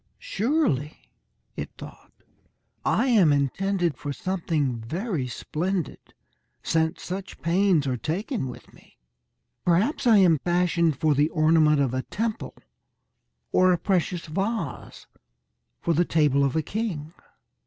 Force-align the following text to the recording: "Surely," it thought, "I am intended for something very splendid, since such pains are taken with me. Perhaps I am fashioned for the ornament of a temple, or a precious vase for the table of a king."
"Surely," 0.17 0.97
it 1.55 1.69
thought, 1.77 2.11
"I 2.83 3.05
am 3.05 3.31
intended 3.31 3.95
for 3.95 4.11
something 4.11 4.79
very 4.79 5.27
splendid, 5.27 6.15
since 6.63 7.03
such 7.03 7.39
pains 7.43 7.85
are 7.85 7.97
taken 7.97 8.47
with 8.47 8.73
me. 8.73 8.97
Perhaps 9.63 10.07
I 10.07 10.17
am 10.17 10.39
fashioned 10.39 10.99
for 10.99 11.13
the 11.13 11.29
ornament 11.29 11.79
of 11.79 11.93
a 11.93 12.01
temple, 12.01 12.55
or 13.51 13.71
a 13.71 13.77
precious 13.77 14.25
vase 14.25 15.05
for 15.79 15.93
the 15.93 16.03
table 16.03 16.43
of 16.43 16.55
a 16.55 16.63
king." 16.63 17.13